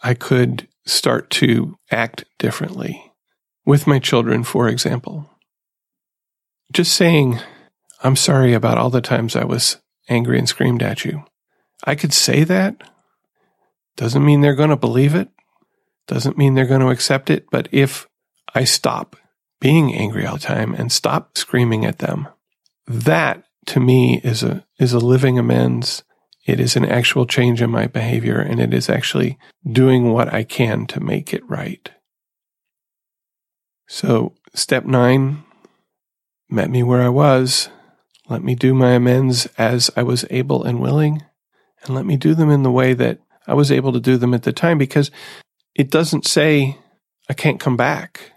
[0.03, 3.10] I could start to act differently
[3.65, 5.29] with my children, for example.
[6.71, 7.39] Just saying,
[8.03, 9.77] I'm sorry about all the times I was
[10.09, 11.23] angry and screamed at you.
[11.83, 12.81] I could say that.
[13.97, 15.29] Doesn't mean they're going to believe it.
[16.07, 17.45] Doesn't mean they're going to accept it.
[17.51, 18.07] But if
[18.55, 19.15] I stop
[19.59, 22.27] being angry all the time and stop screaming at them,
[22.87, 26.03] that to me is a, is a living amends.
[26.45, 29.37] It is an actual change in my behavior and it is actually
[29.69, 31.91] doing what I can to make it right.
[33.91, 35.43] So step nine
[36.49, 37.67] met me where I was.
[38.29, 41.23] Let me do my amends as I was able and willing
[41.83, 44.33] and let me do them in the way that I was able to do them
[44.33, 45.11] at the time because
[45.75, 46.77] it doesn't say
[47.27, 48.31] I can't come back.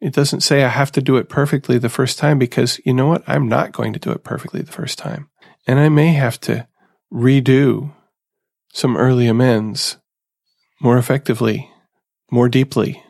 [0.00, 3.08] It doesn't say I have to do it perfectly the first time because you know
[3.08, 3.24] what?
[3.26, 5.28] I'm not going to do it perfectly the first time.
[5.66, 6.66] And I may have to
[7.12, 7.94] redo
[8.72, 9.98] some early amends
[10.80, 11.70] more effectively,
[12.30, 13.04] more deeply,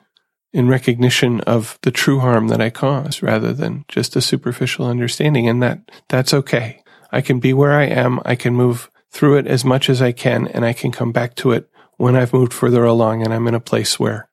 [0.52, 5.48] in recognition of the true harm that I caused rather than just a superficial understanding.
[5.48, 6.82] And that, that's okay.
[7.12, 8.20] I can be where I am.
[8.24, 11.34] I can move through it as much as I can and I can come back
[11.36, 14.28] to it when I've moved further along and I'm in a place where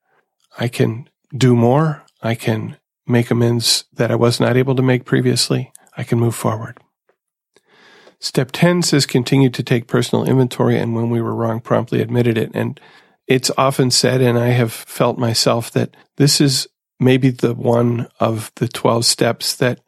[0.58, 2.76] I can do more I can
[3.06, 5.72] make amends that I was not able to make previously.
[5.96, 6.78] I can move forward.
[8.18, 12.36] Step 10 says continue to take personal inventory and when we were wrong, promptly admitted
[12.36, 12.50] it.
[12.54, 12.80] And
[13.26, 16.68] it's often said, and I have felt myself that this is
[17.00, 19.80] maybe the one of the 12 steps that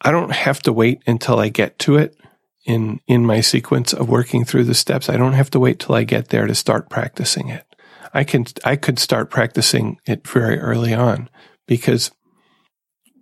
[0.00, 2.16] I don't have to wait until I get to it
[2.64, 5.08] in, in my sequence of working through the steps.
[5.08, 7.66] I don't have to wait till I get there to start practicing it.
[8.14, 11.28] I can, I could start practicing it very early on
[11.66, 12.10] because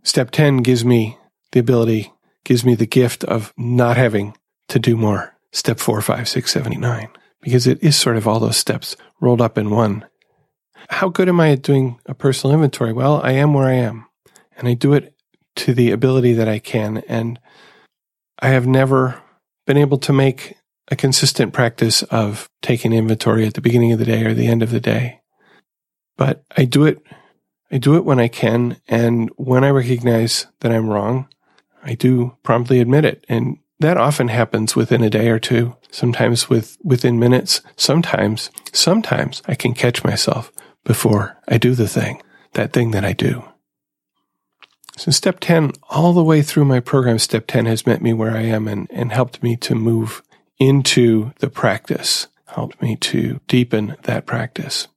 [0.03, 1.19] step 10 gives me
[1.53, 2.13] the ability,
[2.45, 4.37] gives me the gift of not having
[4.69, 5.35] to do more.
[5.53, 7.09] Step four, five, six, seven, eight, nine,
[7.40, 10.05] because it is sort of all those steps rolled up in one.
[10.90, 12.92] How good am I at doing a personal inventory?
[12.92, 14.07] Well, I am where I am
[14.57, 15.14] and I do it
[15.57, 16.98] to the ability that I can.
[17.09, 17.38] And
[18.40, 19.20] I have never
[19.66, 20.55] been able to make
[20.90, 24.62] a consistent practice of taking inventory at the beginning of the day or the end
[24.62, 25.20] of the day.
[26.16, 27.03] But I do it
[27.70, 28.81] I do it when I can.
[28.88, 31.29] And when I recognize that I'm wrong,
[31.83, 33.24] I do promptly admit it.
[33.29, 37.61] And that often happens within a day or two, sometimes with, within minutes.
[37.77, 40.53] Sometimes, sometimes I can catch myself
[40.85, 42.23] before I do the thing,
[42.55, 43.45] that thing that I do.
[44.97, 48.37] So step 10, all the way through my program, step 10 has met me where
[48.37, 50.23] I am and, and helped me to move
[50.59, 54.88] into the practice, helped me to deepen that practice.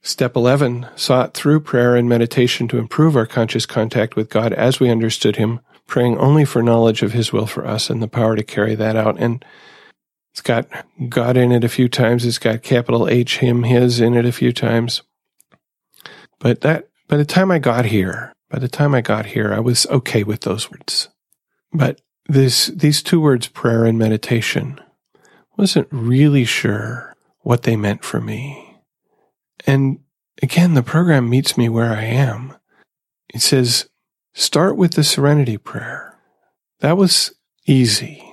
[0.00, 4.80] Step 11 sought through prayer and meditation to improve our conscious contact with God as
[4.80, 8.36] we understood Him, praying only for knowledge of His will for us and the power
[8.36, 9.18] to carry that out.
[9.18, 9.44] And
[10.32, 10.66] it's got
[11.08, 12.24] God in it a few times.
[12.24, 15.02] It's got capital H, Him, His in it a few times.
[16.38, 19.58] But that, by the time I got here, by the time I got here, I
[19.58, 21.08] was okay with those words.
[21.72, 24.80] But this, these two words, prayer and meditation,
[25.56, 28.78] wasn't really sure what they meant for me.
[29.66, 29.98] And
[30.40, 32.54] again, the program meets me where I am.
[33.34, 33.89] It says,
[34.32, 36.18] start with the serenity prayer.
[36.80, 37.32] That was
[37.66, 38.24] easy.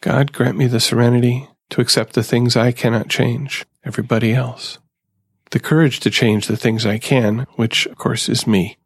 [0.00, 4.78] God grant me the serenity to accept the things I cannot change, everybody else.
[5.50, 8.76] The courage to change the things I can, which of course is me.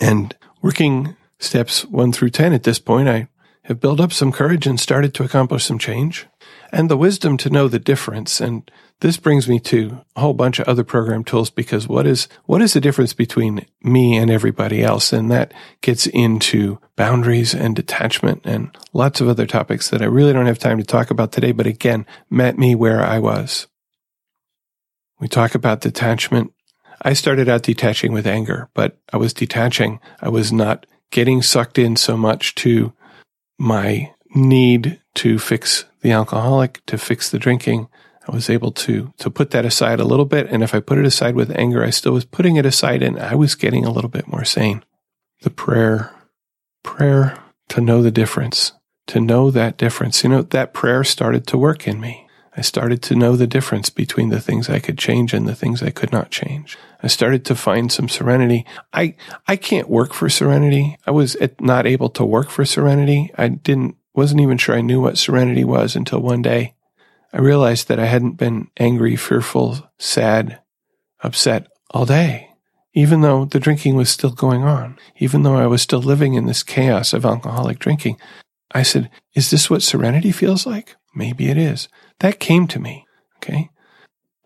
[0.00, 3.28] And working steps one through 10 at this point, I
[3.64, 6.26] have built up some courage and started to accomplish some change
[6.72, 8.40] and the wisdom to know the difference.
[8.40, 8.70] And
[9.00, 12.62] this brings me to a whole bunch of other program tools because what is, what
[12.62, 15.12] is the difference between me and everybody else?
[15.12, 20.32] And that gets into boundaries and detachment and lots of other topics that I really
[20.32, 21.52] don't have time to talk about today.
[21.52, 23.66] But again, met me where I was.
[25.18, 26.52] We talk about detachment.
[27.02, 30.00] I started out detaching with anger, but I was detaching.
[30.20, 32.92] I was not getting sucked in so much to
[33.60, 37.88] my need to fix the alcoholic, to fix the drinking.
[38.26, 40.98] I was able to to put that aside a little bit, and if I put
[40.98, 43.90] it aside with anger, I still was putting it aside, and I was getting a
[43.90, 44.82] little bit more sane.
[45.42, 46.10] The prayer,
[46.82, 47.36] prayer
[47.68, 48.72] to know the difference,
[49.08, 50.24] to know that difference.
[50.24, 52.26] You know, that prayer started to work in me.
[52.60, 55.82] I started to know the difference between the things I could change and the things
[55.82, 56.76] I could not change.
[57.02, 58.66] I started to find some serenity.
[58.92, 59.14] I,
[59.48, 60.98] I can't work for serenity.
[61.06, 63.32] I was not able to work for serenity.
[63.38, 66.74] I didn't, wasn't even sure I knew what serenity was until one day
[67.32, 70.60] I realized that I hadn't been angry, fearful, sad,
[71.22, 72.50] upset all day,
[72.92, 76.44] even though the drinking was still going on, even though I was still living in
[76.44, 78.18] this chaos of alcoholic drinking.
[78.70, 80.96] I said, Is this what serenity feels like?
[81.14, 81.88] Maybe it is.
[82.20, 83.06] That came to me.
[83.36, 83.70] Okay.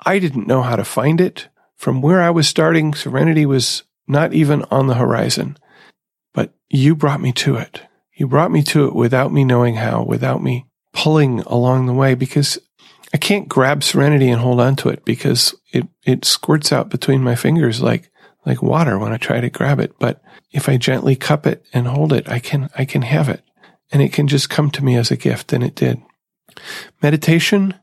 [0.05, 1.49] I didn't know how to find it.
[1.77, 5.59] From where I was starting, serenity was not even on the horizon.
[6.33, 7.83] But you brought me to it.
[8.15, 12.15] You brought me to it without me knowing how, without me pulling along the way,
[12.15, 12.59] because
[13.13, 17.23] I can't grab serenity and hold on to it because it, it squirts out between
[17.23, 18.11] my fingers like,
[18.47, 19.99] like water when I try to grab it.
[19.99, 20.23] But
[20.53, 23.43] if I gently cup it and hold it, I can, I can have it
[23.91, 25.53] and it can just come to me as a gift.
[25.53, 26.01] And it did.
[27.03, 27.75] Meditation.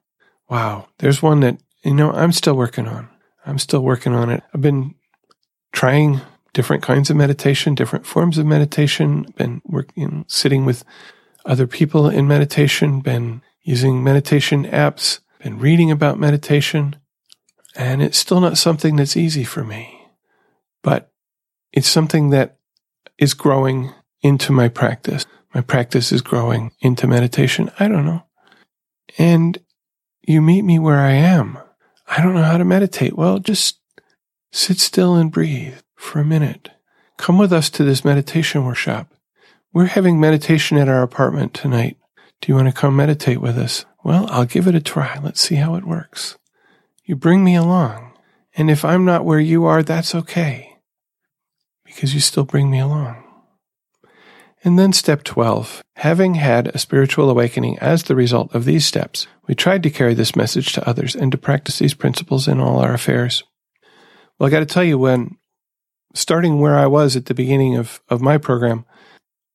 [0.49, 0.87] Wow.
[0.99, 3.09] There's one that, you know, I'm still working on.
[3.45, 4.43] I'm still working on it.
[4.53, 4.95] I've been
[5.71, 6.21] trying
[6.53, 10.83] different kinds of meditation, different forms of meditation, been working, sitting with
[11.45, 16.95] other people in meditation, been using meditation apps, been reading about meditation,
[17.75, 20.07] and it's still not something that's easy for me.
[20.83, 21.11] But
[21.71, 22.57] it's something that
[23.17, 25.25] is growing into my practice.
[25.53, 27.71] My practice is growing into meditation.
[27.79, 28.23] I don't know.
[29.17, 29.59] And
[30.21, 31.57] you meet me where I am.
[32.07, 33.15] I don't know how to meditate.
[33.15, 33.79] Well, just
[34.51, 36.69] sit still and breathe for a minute.
[37.17, 39.13] Come with us to this meditation workshop.
[39.73, 41.97] We're having meditation at our apartment tonight.
[42.41, 43.85] Do you want to come meditate with us?
[44.03, 45.19] Well, I'll give it a try.
[45.21, 46.37] Let's see how it works.
[47.05, 48.13] You bring me along.
[48.55, 50.77] And if I'm not where you are, that's okay.
[51.85, 53.20] Because you still bring me along.
[54.63, 55.83] And then step 12.
[55.97, 60.13] Having had a spiritual awakening as the result of these steps, we tried to carry
[60.13, 63.43] this message to others and to practice these principles in all our affairs.
[64.37, 65.37] Well, I got to tell you, when
[66.13, 68.85] starting where I was at the beginning of, of my program,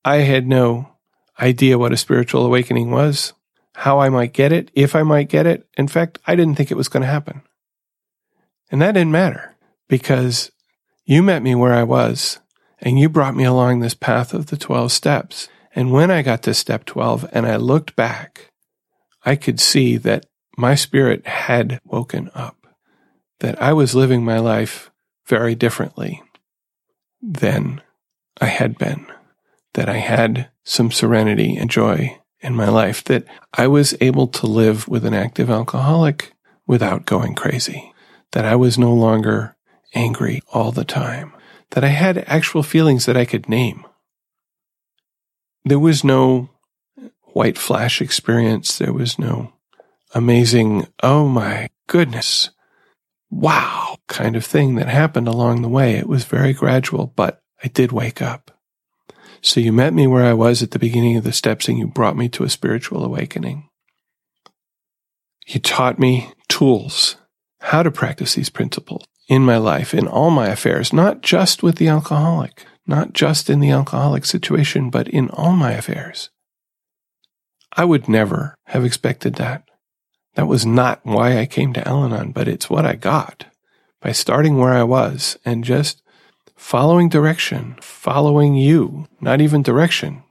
[0.03, 0.89] I had no
[1.39, 3.33] idea what a spiritual awakening was,
[3.75, 5.67] how I might get it, if I might get it.
[5.77, 7.43] In fact, I didn't think it was going to happen.
[8.71, 9.55] And that didn't matter
[9.87, 10.51] because
[11.05, 12.39] you met me where I was
[12.79, 15.49] and you brought me along this path of the 12 steps.
[15.73, 18.51] And when I got to step 12 and I looked back,
[19.23, 20.25] I could see that
[20.57, 22.67] my spirit had woken up,
[23.39, 24.91] that I was living my life
[25.27, 26.23] very differently
[27.21, 27.81] than
[28.39, 29.05] I had been,
[29.73, 34.47] that I had some serenity and joy in my life, that I was able to
[34.47, 36.33] live with an active alcoholic
[36.65, 37.93] without going crazy,
[38.31, 39.55] that I was no longer
[39.93, 41.33] angry all the time,
[41.71, 43.85] that I had actual feelings that I could name.
[45.65, 46.49] There was no
[47.33, 48.77] white flash experience.
[48.77, 49.53] There was no
[50.15, 52.51] amazing, oh my goodness,
[53.29, 55.95] wow kind of thing that happened along the way.
[55.95, 58.51] It was very gradual, but I did wake up.
[59.41, 61.87] So you met me where I was at the beginning of the steps and you
[61.87, 63.69] brought me to a spiritual awakening.
[65.45, 67.17] You taught me tools,
[67.59, 71.75] how to practice these principles in my life, in all my affairs, not just with
[71.75, 76.29] the alcoholic, not just in the alcoholic situation, but in all my affairs.
[77.73, 79.63] I would never have expected that.
[80.35, 83.45] That was not why I came to Al Anon, but it's what I got
[84.01, 86.01] by starting where I was and just
[86.55, 90.23] following direction, following you, not even direction.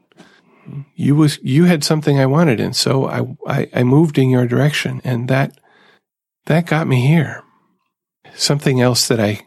[0.94, 4.46] You was you had something I wanted, and so I, I, I moved in your
[4.46, 5.56] direction, and that
[6.46, 7.44] that got me here
[8.36, 9.40] something else that I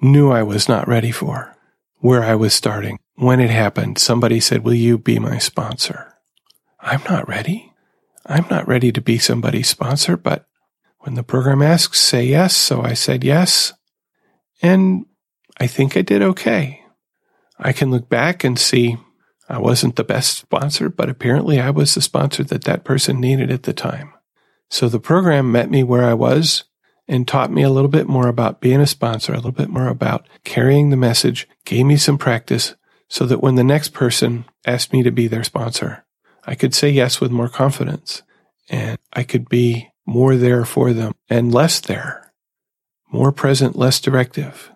[0.00, 1.56] knew I was not ready for,
[1.98, 2.98] where I was starting.
[3.16, 6.14] When it happened, somebody said, Will you be my sponsor?
[6.80, 7.72] I'm not ready.
[8.26, 10.46] I'm not ready to be somebody's sponsor, but
[11.00, 12.56] when the program asks, say yes.
[12.56, 13.72] So I said yes.
[14.62, 15.06] And
[15.58, 16.82] I think I did okay.
[17.58, 18.96] I can look back and see
[19.48, 23.50] I wasn't the best sponsor, but apparently I was the sponsor that that person needed
[23.50, 24.12] at the time.
[24.70, 26.64] So the program met me where I was
[27.06, 29.88] and taught me a little bit more about being a sponsor, a little bit more
[29.88, 32.74] about carrying the message, gave me some practice
[33.08, 36.04] so that when the next person asked me to be their sponsor,
[36.46, 38.22] I could say yes with more confidence
[38.68, 42.32] and I could be more there for them and less there,
[43.10, 44.70] more present, less directive.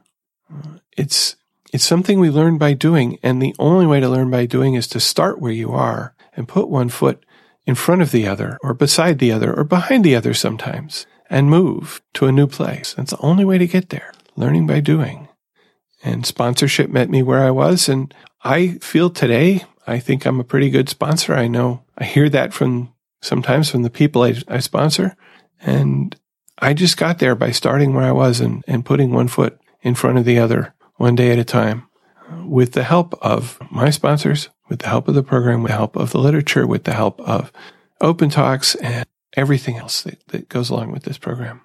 [0.96, 1.36] It's
[1.72, 4.86] it's something we learn by doing, and the only way to learn by doing is
[4.88, 7.24] to start where you are and put one foot
[7.66, 11.50] in front of the other, or beside the other, or behind the other sometimes, and
[11.50, 12.94] move to a new place.
[12.94, 14.12] That's the only way to get there.
[14.36, 15.28] Learning by doing.
[16.02, 18.14] And sponsorship met me where I was, and
[18.44, 21.34] I feel today I think I'm a pretty good sponsor.
[21.34, 25.16] I know I hear that from sometimes from the people I, I sponsor.
[25.60, 26.14] And
[26.58, 29.94] I just got there by starting where I was and, and putting one foot in
[29.94, 31.88] front of the other one day at a time
[32.44, 35.96] with the help of my sponsors, with the help of the program, with the help
[35.96, 37.50] of the literature, with the help of
[38.00, 39.06] open talks and
[39.38, 41.60] everything else that, that goes along with this program.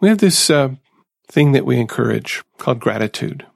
[0.00, 0.70] We have this uh,
[1.26, 3.46] thing that we encourage called gratitude.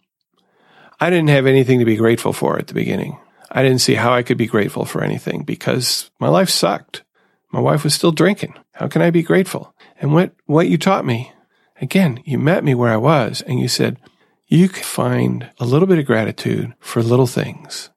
[1.01, 3.19] I didn't have anything to be grateful for at the beginning.
[3.51, 7.05] I didn't see how I could be grateful for anything because my life sucked.
[7.51, 8.55] My wife was still drinking.
[8.75, 9.75] How can I be grateful?
[10.01, 11.33] And what, what you taught me,
[11.81, 13.99] again, you met me where I was and you said,
[14.47, 17.89] you can find a little bit of gratitude for little things.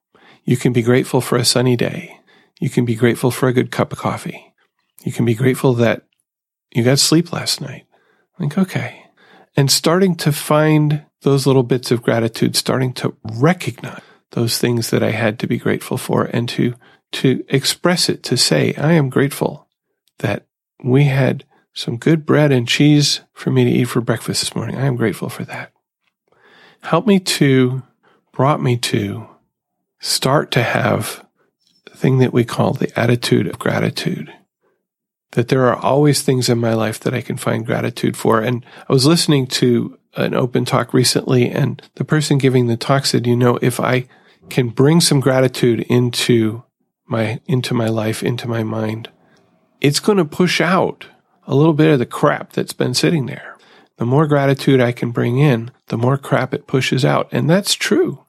[0.44, 2.20] You can be grateful for a sunny day.
[2.60, 4.54] You can be grateful for a good cup of coffee.
[5.04, 6.02] You can be grateful that
[6.74, 7.86] you got sleep last night.
[8.38, 9.06] Think, okay.
[9.56, 14.02] And starting to find those little bits of gratitude, starting to recognize
[14.32, 16.74] those things that I had to be grateful for and to,
[17.12, 19.68] to express it, to say, I am grateful
[20.18, 20.46] that
[20.82, 24.76] we had some good bread and cheese for me to eat for breakfast this morning.
[24.76, 25.72] I am grateful for that.
[26.82, 27.82] Help me to,
[28.32, 29.28] brought me to
[30.00, 31.25] start to have
[31.96, 34.32] thing that we call the attitude of gratitude.
[35.32, 38.40] That there are always things in my life that I can find gratitude for.
[38.40, 43.04] And I was listening to an open talk recently, and the person giving the talk
[43.04, 44.08] said, you know, if I
[44.48, 46.62] can bring some gratitude into
[47.06, 49.10] my, into my life, into my mind,
[49.80, 51.06] it's going to push out
[51.46, 53.56] a little bit of the crap that's been sitting there.
[53.98, 57.28] The more gratitude I can bring in, the more crap it pushes out.
[57.32, 58.25] And that's true.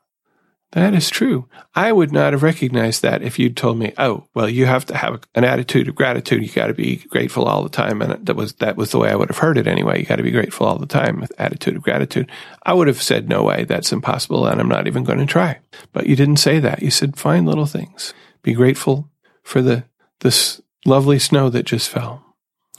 [0.74, 1.48] That is true.
[1.76, 4.98] I would not have recognized that if you'd told me, "Oh, well, you have to
[4.98, 6.44] have an attitude of gratitude.
[6.44, 9.10] You got to be grateful all the time." And that was that was the way
[9.10, 10.00] I would have heard it anyway.
[10.00, 12.30] You got to be grateful all the time with attitude of gratitude.
[12.64, 15.60] I would have said, "No way, that's impossible, and I'm not even going to try."
[15.94, 16.84] But you didn't say that.
[16.84, 18.14] You said, "Find little things.
[18.44, 19.10] Be grateful
[19.44, 19.86] for the
[20.20, 22.26] this lovely snow that just fell."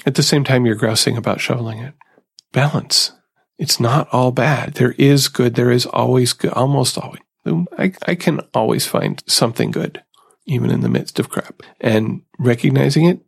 [0.04, 1.94] At the same time, you're grousing about shoveling it.
[2.52, 3.12] Balance.
[3.58, 4.74] It's not all bad.
[4.74, 5.54] There is good.
[5.54, 10.02] There is always good, almost always Um, I, I can always find something good,
[10.46, 11.62] even in the midst of crap.
[11.80, 13.20] And recognizing it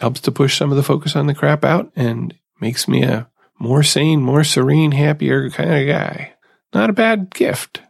[0.00, 3.28] helps to push some of the focus on the crap out and makes me a
[3.58, 6.34] more sane, more serene, happier kind of guy.
[6.74, 7.82] Not a bad gift.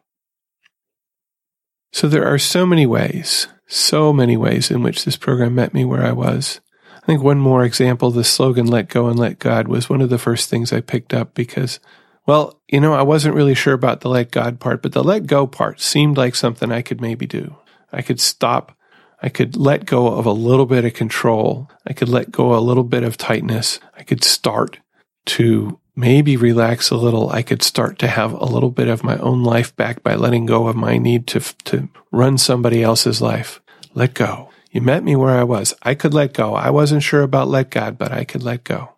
[1.93, 5.85] So there are so many ways, so many ways in which this program met me
[5.85, 6.61] where I was.
[7.03, 10.11] I think one more example, the slogan, let go and let God, was one of
[10.11, 11.81] the first things I picked up because
[12.27, 15.27] well, you know, I wasn't really sure about the let God part, but the let
[15.27, 17.57] go part seemed like something I could maybe do.
[17.93, 18.77] I could stop.
[19.23, 21.71] I could let go of a little bit of control.
[21.87, 23.79] I could let go a little bit of tightness.
[23.97, 24.81] I could start
[25.27, 27.31] to maybe relax a little.
[27.31, 30.47] I could start to have a little bit of my own life back by letting
[30.47, 33.63] go of my need to, to run somebody else's life.
[33.95, 34.51] Let go.
[34.71, 35.75] You met me where I was.
[35.83, 36.55] I could let go.
[36.55, 38.97] I wasn't sure about let God, but I could let go.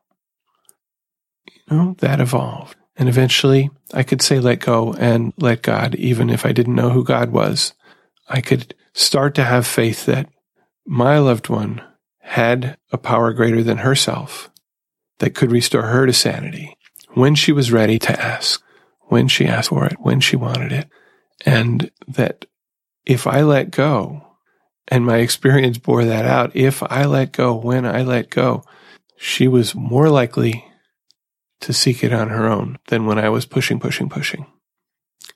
[1.46, 2.77] You know, that evolved.
[2.98, 6.90] And eventually I could say let go and let God, even if I didn't know
[6.90, 7.72] who God was.
[8.28, 10.28] I could start to have faith that
[10.84, 11.82] my loved one
[12.18, 14.50] had a power greater than herself
[15.18, 16.76] that could restore her to sanity
[17.14, 18.62] when she was ready to ask,
[19.02, 20.88] when she asked for it, when she wanted it.
[21.46, 22.46] And that
[23.06, 24.24] if I let go,
[24.88, 28.64] and my experience bore that out, if I let go, when I let go,
[29.16, 30.67] she was more likely
[31.60, 34.46] to seek it on her own than when I was pushing, pushing, pushing.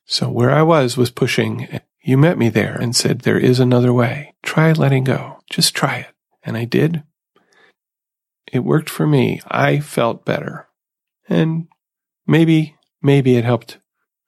[0.05, 1.81] So where I was was pushing.
[2.05, 4.35] You met me there and said, there is another way.
[4.43, 5.39] Try letting go.
[5.49, 6.09] Just try it.
[6.43, 7.05] And I did.
[8.53, 9.41] It worked for me.
[9.49, 10.68] I felt better.
[11.29, 11.68] And
[12.27, 13.79] maybe, maybe it helped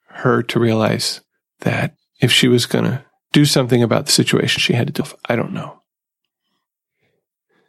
[0.07, 1.21] her to realize
[1.61, 5.09] that if she was going to do something about the situation she had to do,
[5.29, 5.83] I don't know.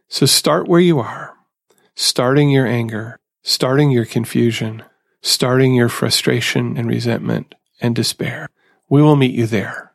[0.08, 1.34] So start where you are,
[1.96, 4.82] starting your anger starting your confusion,
[5.22, 8.50] starting your frustration and resentment and despair.
[8.90, 9.94] We will meet you there.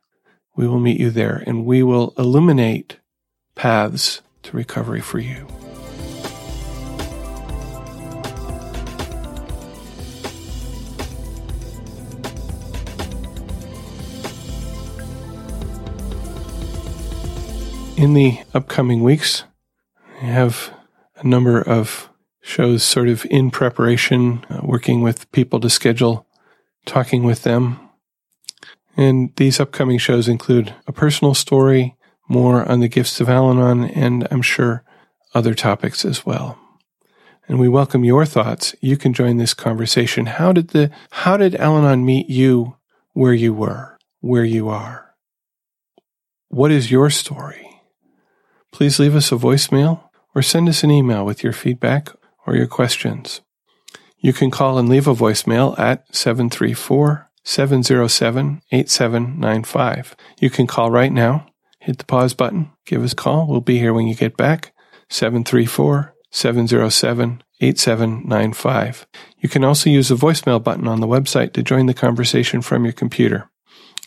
[0.55, 2.99] We will meet you there and we will illuminate
[3.57, 5.49] paths to recovery for you.
[17.97, 19.43] In the upcoming weeks,
[20.23, 20.73] I have
[21.17, 22.10] a number of
[22.51, 26.27] shows sort of in preparation, uh, working with people to schedule
[26.85, 27.79] talking with them.
[28.97, 31.97] And these upcoming shows include a personal story,
[32.29, 34.85] more on the gifts of Al Anon, and I'm sure
[35.35, 36.59] other topics as well.
[37.49, 38.75] And we welcome your thoughts.
[38.81, 40.27] You can join this conversation.
[40.27, 42.77] How did the, how did Al Anon meet you
[43.13, 45.15] where you were, where you are?
[46.49, 47.69] What is your story?
[48.73, 50.03] Please leave us a voicemail
[50.35, 52.11] or send us an email with your feedback
[52.47, 53.41] or your questions.
[54.19, 60.17] You can call and leave a voicemail at 734 707 8795.
[60.41, 61.47] You can call right now,
[61.81, 63.47] hit the pause button, give us a call.
[63.47, 64.73] We'll be here when you get back.
[65.09, 69.07] 734 707 8795.
[69.39, 72.85] You can also use the voicemail button on the website to join the conversation from
[72.85, 73.51] your computer.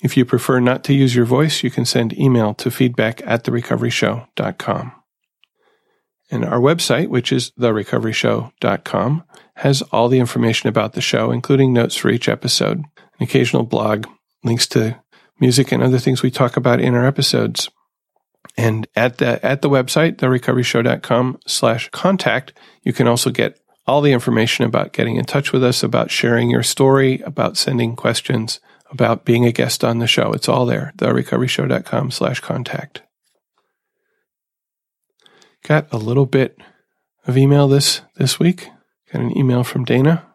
[0.01, 3.43] If you prefer not to use your voice, you can send email to feedback at
[3.45, 5.02] therecoveryshow.com.
[6.33, 9.23] And our website, which is therecoveryshow.com,
[9.57, 12.87] has all the information about the show, including notes for each episode, an
[13.19, 14.07] occasional blog,
[14.43, 14.99] links to
[15.39, 17.69] music and other things we talk about in our episodes.
[18.57, 24.11] And at the at the website, therecoveryshow.com slash contact, you can also get all the
[24.11, 28.59] information about getting in touch with us, about sharing your story, about sending questions,
[28.89, 30.33] about being a guest on the show.
[30.33, 30.93] It's all there.
[30.97, 33.03] Therecoveryshow.com slash contact.
[35.63, 36.57] Got a little bit
[37.25, 38.67] of email this this week.
[39.11, 40.27] Got an email from Dana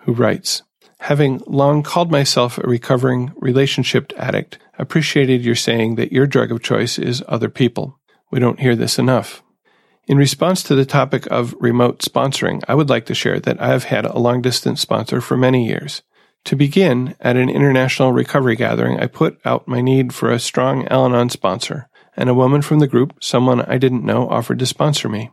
[0.00, 0.62] who writes,
[1.00, 6.62] Having long called myself a recovering relationship addict, appreciated your saying that your drug of
[6.62, 8.00] choice is other people.
[8.30, 9.42] We don't hear this enough.
[10.06, 13.68] In response to the topic of remote sponsoring, I would like to share that I
[13.68, 16.02] have had a long distance sponsor for many years.
[16.44, 20.88] To begin, at an international recovery gathering, I put out my need for a strong
[20.88, 21.87] Al Anon sponsor
[22.18, 25.30] and a woman from the group, someone I didn't know, offered to sponsor me.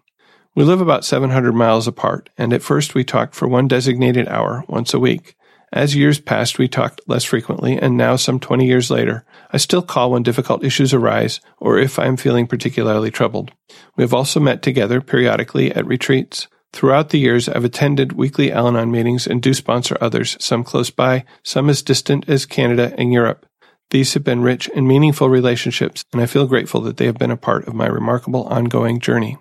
[0.55, 4.63] We live about 700 miles apart, and at first we talked for one designated hour
[4.69, 5.35] once a week.
[5.73, 9.81] As years passed, we talked less frequently, and now, some 20 years later, I still
[9.81, 13.51] call when difficult issues arise or if I am feeling particularly troubled.
[13.97, 16.47] We have also met together periodically at retreats.
[16.71, 20.91] Throughout the years, I've attended weekly Al Anon meetings and do sponsor others, some close
[20.91, 23.45] by, some as distant as Canada and Europe.
[23.91, 27.31] These have been rich and meaningful relationships, and I feel grateful that they have been
[27.31, 29.37] a part of my remarkable ongoing journey.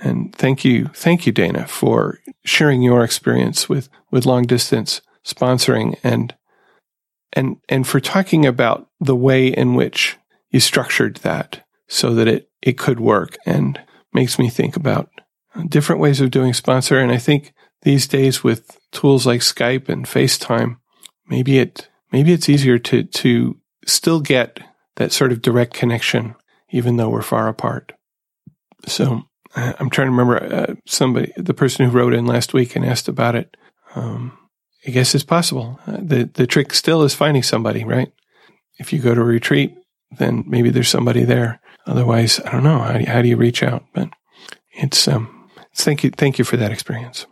[0.00, 5.98] And thank you, thank you, Dana, for sharing your experience with, with long distance sponsoring
[6.04, 6.34] and,
[7.32, 10.16] and, and for talking about the way in which
[10.50, 13.80] you structured that so that it, it could work and
[14.12, 15.10] makes me think about
[15.68, 16.98] different ways of doing sponsor.
[16.98, 17.52] And I think
[17.82, 20.76] these days with tools like Skype and FaceTime,
[21.26, 24.60] maybe it maybe it's easier to, to still get
[24.96, 26.34] that sort of direct connection,
[26.70, 27.92] even though we're far apart.
[28.86, 29.22] So
[29.54, 33.08] I'm trying to remember uh, somebody, the person who wrote in last week and asked
[33.08, 33.56] about it.
[33.94, 34.36] Um,
[34.86, 35.80] I guess it's possible.
[35.86, 38.12] Uh, the the trick still is finding somebody, right?
[38.78, 39.74] If you go to a retreat,
[40.18, 41.60] then maybe there's somebody there.
[41.86, 42.78] Otherwise, I don't know.
[42.78, 43.84] How do you, how do you reach out?
[43.92, 44.10] But
[44.72, 47.26] it's um, thank you, thank you for that experience.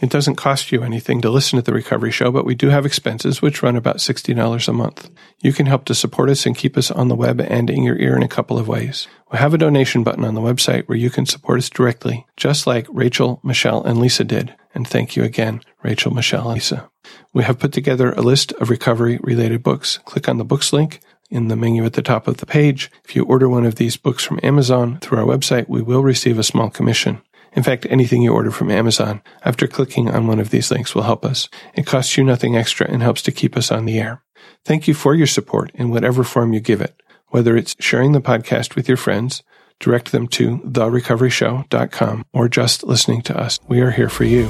[0.00, 2.84] It doesn't cost you anything to listen to the Recovery Show, but we do have
[2.84, 5.10] expenses which run about $60 a month.
[5.40, 7.96] You can help to support us and keep us on the web and in your
[7.96, 9.06] ear in a couple of ways.
[9.32, 12.66] We have a donation button on the website where you can support us directly, just
[12.66, 14.54] like Rachel, Michelle, and Lisa did.
[14.74, 16.90] And thank you again, Rachel, Michelle, and Lisa.
[17.32, 19.98] We have put together a list of recovery related books.
[20.04, 22.90] Click on the books link in the menu at the top of the page.
[23.04, 26.38] If you order one of these books from Amazon through our website, we will receive
[26.38, 27.22] a small commission.
[27.54, 31.02] In fact, anything you order from Amazon after clicking on one of these links will
[31.02, 31.48] help us.
[31.74, 34.22] It costs you nothing extra and helps to keep us on the air.
[34.64, 38.20] Thank you for your support in whatever form you give it, whether it's sharing the
[38.20, 39.42] podcast with your friends,
[39.78, 43.60] direct them to therecoveryshow.com, or just listening to us.
[43.68, 44.48] We are here for you.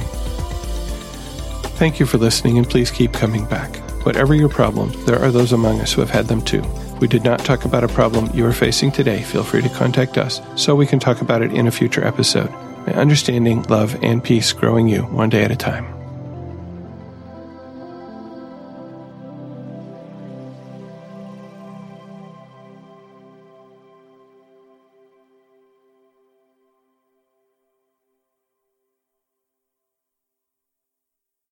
[1.77, 3.75] Thank you for listening and please keep coming back.
[4.05, 6.63] Whatever your problems, there are those among us who have had them too.
[6.63, 9.69] If we did not talk about a problem you are facing today, feel free to
[9.69, 12.53] contact us so we can talk about it in a future episode.
[12.85, 15.94] May understanding, love, and peace growing you one day at a time.